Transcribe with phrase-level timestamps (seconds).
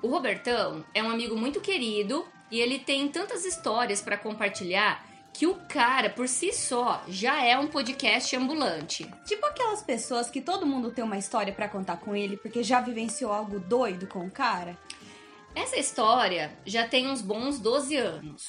[0.00, 5.04] O Robertão é um amigo muito querido e ele tem tantas histórias para compartilhar
[5.38, 9.08] que o cara, por si só, já é um podcast ambulante.
[9.24, 12.80] Tipo aquelas pessoas que todo mundo tem uma história pra contar com ele porque já
[12.80, 14.76] vivenciou algo doido com o cara.
[15.54, 18.48] Essa história já tem uns bons 12 anos.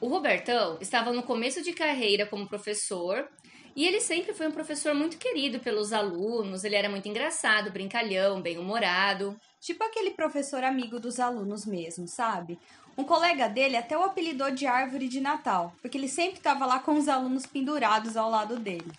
[0.00, 3.28] O Robertão estava no começo de carreira como professor
[3.76, 6.64] e ele sempre foi um professor muito querido pelos alunos.
[6.64, 9.38] Ele era muito engraçado, brincalhão, bem-humorado.
[9.60, 12.58] Tipo aquele professor amigo dos alunos mesmo, sabe?
[12.96, 16.78] Um colega dele até o apelidou de árvore de Natal, porque ele sempre estava lá
[16.78, 18.90] com os alunos pendurados ao lado dele.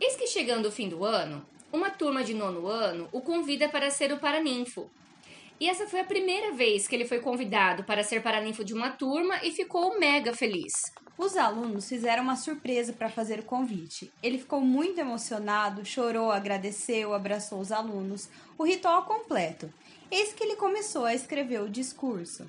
[0.00, 3.90] Eis que chegando o fim do ano, uma turma de nono ano o convida para
[3.90, 4.90] ser o paraninfo.
[5.62, 8.90] E essa foi a primeira vez que ele foi convidado para ser paraninfo de uma
[8.90, 10.92] turma e ficou mega feliz.
[11.16, 14.10] Os alunos fizeram uma surpresa para fazer o convite.
[14.20, 19.72] Ele ficou muito emocionado, chorou, agradeceu, abraçou os alunos, o ritual completo.
[20.10, 22.44] Eis que ele começou a escrever o discurso.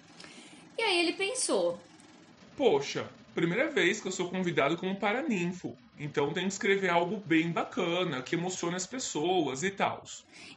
[0.76, 1.80] E aí ele pensou:
[2.58, 5.78] Poxa, primeira vez que eu sou convidado como paraninfo.
[6.00, 10.04] Então tem que escrever algo bem bacana, que emocione as pessoas e tal.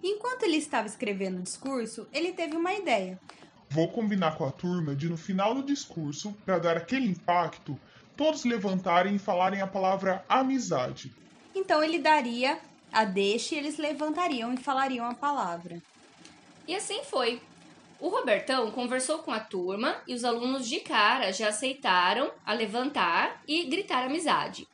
[0.03, 3.21] Enquanto ele estava escrevendo o discurso, ele teve uma ideia.
[3.69, 7.79] Vou combinar com a turma de no final do discurso, para dar aquele impacto,
[8.17, 11.13] todos levantarem e falarem a palavra amizade.
[11.55, 12.59] Então ele daria
[12.93, 15.83] a deixa e eles levantariam e falariam a palavra.
[16.67, 17.41] E assim foi.
[17.99, 23.43] O Robertão conversou com a turma e os alunos de cara já aceitaram a levantar
[23.47, 24.67] e gritar amizade.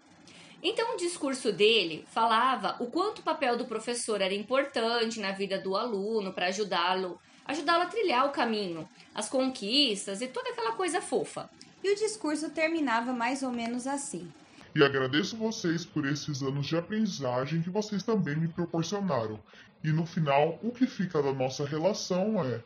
[0.62, 5.59] Então o discurso dele falava o quanto o papel do professor era importante na vida
[5.59, 11.00] do aluno para ajudá-lo, ajudá-lo a trilhar o caminho, as conquistas e toda aquela coisa
[11.00, 11.50] fofa.
[11.83, 14.31] E o discurso terminava mais ou menos assim.
[14.75, 19.41] E agradeço vocês por esses anos de aprendizagem que vocês também me proporcionaram.
[19.83, 22.61] E no final, o que fica da nossa relação é.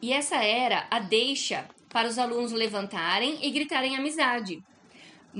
[0.00, 4.62] E essa era a deixa para os alunos levantarem e gritarem amizade.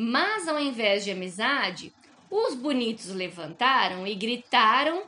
[0.01, 1.93] Mas ao invés de amizade,
[2.31, 5.03] os bonitos levantaram e gritaram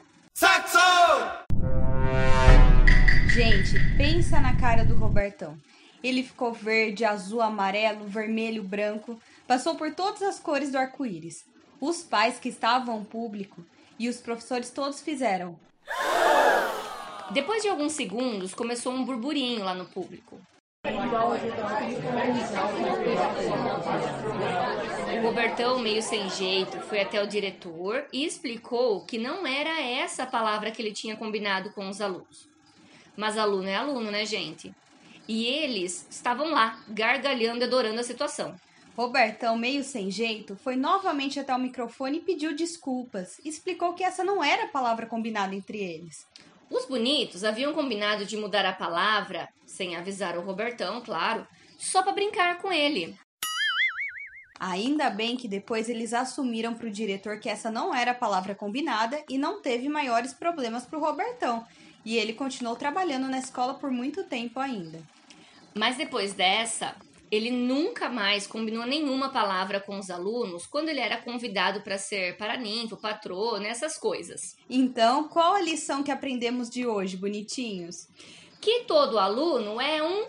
[3.28, 5.56] Gente, pensa na cara do Robertão.
[6.02, 11.44] Ele ficou verde, azul, amarelo, vermelho, branco, passou por todas as cores do arco-íris.
[11.80, 13.64] Os pais que estavam público
[13.96, 15.56] e os professores todos fizeram.
[17.30, 20.40] Depois de alguns segundos, começou um burburinho lá no público.
[25.20, 30.22] O Robertão, meio sem jeito, foi até o diretor e explicou que não era essa
[30.22, 32.48] a palavra que ele tinha combinado com os alunos.
[33.14, 34.74] Mas aluno é aluno, né, gente?
[35.28, 38.56] E eles estavam lá, gargalhando e adorando a situação.
[38.96, 43.38] Robertão, meio sem jeito, foi novamente até o microfone e pediu desculpas.
[43.44, 46.26] Explicou que essa não era a palavra combinada entre eles.
[46.70, 52.14] Os bonitos haviam combinado de mudar a palavra, sem avisar o Robertão, claro, só para
[52.14, 53.14] brincar com ele.
[54.60, 58.54] Ainda bem que depois eles assumiram para o diretor que essa não era a palavra
[58.54, 61.66] combinada e não teve maiores problemas para o Robertão.
[62.04, 65.00] E ele continuou trabalhando na escola por muito tempo ainda.
[65.74, 66.94] Mas depois dessa,
[67.30, 72.36] ele nunca mais combinou nenhuma palavra com os alunos quando ele era convidado para ser
[72.36, 74.58] paraninfo, patrono, essas coisas.
[74.68, 78.08] Então, qual a lição que aprendemos de hoje, bonitinhos?
[78.60, 80.26] Que todo aluno é um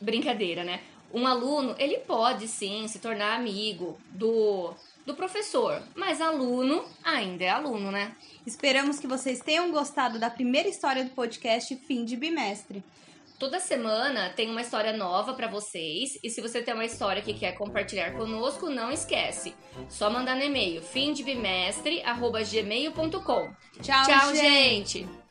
[0.00, 0.80] brincadeira, né?
[1.12, 4.72] Um aluno, ele pode sim se tornar amigo do
[5.06, 8.14] do professor, mas aluno ainda é aluno, né?
[8.46, 12.84] Esperamos que vocês tenham gostado da primeira história do podcast Fim de Bimestre.
[13.38, 16.18] Toda semana tem uma história nova para vocês.
[16.24, 19.54] E se você tem uma história que quer compartilhar conosco, não esquece.
[19.88, 23.52] Só mandar no e-mail fimdebimestre@gmail.com.
[23.80, 24.98] Tchau, Tchau, gente.
[24.98, 25.27] gente.